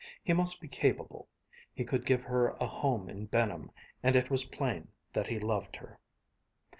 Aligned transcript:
He 0.23 0.33
must 0.33 0.59
be 0.59 0.67
capable; 0.67 1.27
he 1.75 1.85
could 1.85 2.07
give 2.07 2.23
her 2.23 2.57
a 2.59 2.65
home 2.65 3.07
in 3.07 3.27
Benham; 3.27 3.69
and 4.01 4.15
it 4.15 4.31
was 4.31 4.45
plain 4.45 4.87
that 5.13 5.27
he 5.27 5.37
loved 5.37 5.75
her. 5.75 5.99